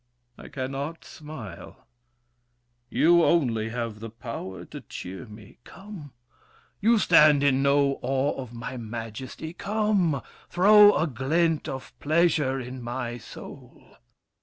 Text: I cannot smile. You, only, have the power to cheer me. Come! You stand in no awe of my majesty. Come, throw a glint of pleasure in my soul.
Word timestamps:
I 0.35 0.47
cannot 0.47 1.05
smile. 1.05 1.85
You, 2.89 3.23
only, 3.23 3.69
have 3.69 3.99
the 3.99 4.09
power 4.09 4.65
to 4.65 4.81
cheer 4.81 5.27
me. 5.27 5.59
Come! 5.63 6.11
You 6.79 6.97
stand 6.97 7.43
in 7.43 7.61
no 7.61 7.99
awe 8.01 8.33
of 8.41 8.51
my 8.51 8.77
majesty. 8.77 9.53
Come, 9.53 10.23
throw 10.49 10.97
a 10.97 11.05
glint 11.05 11.69
of 11.69 11.93
pleasure 11.99 12.59
in 12.59 12.81
my 12.81 13.19
soul. 13.19 13.97